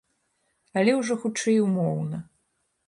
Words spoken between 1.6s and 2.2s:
умоўна.